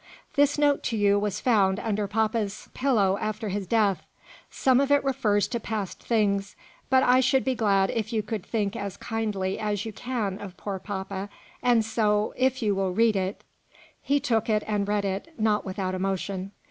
"This 0.33 0.57
note 0.57 0.81
to 0.85 0.97
you 0.97 1.19
was 1.19 1.39
found 1.39 1.79
under 1.79 2.07
papa's 2.07 2.69
pillow 2.73 3.19
after 3.21 3.49
his 3.49 3.67
death; 3.67 4.01
some 4.49 4.79
of 4.79 4.91
it 4.91 5.03
refers 5.03 5.47
to 5.49 5.59
past 5.59 6.01
things; 6.01 6.55
but 6.89 7.03
I 7.03 7.19
should 7.19 7.45
be 7.45 7.53
glad 7.53 7.91
if 7.91 8.11
you 8.11 8.23
could 8.23 8.43
think 8.43 8.75
as 8.75 8.97
kindly 8.97 9.59
as 9.59 9.85
you 9.85 9.93
can 9.93 10.39
of 10.41 10.57
poor 10.57 10.79
papa 10.79 11.29
and 11.61 11.85
so 11.85 12.33
if 12.35 12.63
you 12.63 12.73
will 12.73 12.93
read 12.95 13.15
it" 13.15 13.43
He 14.01 14.19
took 14.19 14.49
it 14.49 14.63
and 14.65 14.87
read 14.87 15.05
it, 15.05 15.35
not 15.37 15.65
without 15.65 15.93
emotion. 15.93 16.51